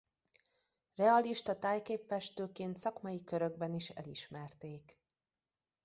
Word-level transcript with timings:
Realista 0.95 1.59
tájképfestőként 1.59 2.77
szakmai 2.77 3.23
körökben 3.23 3.73
is 3.73 3.89
elismerték. 3.89 4.99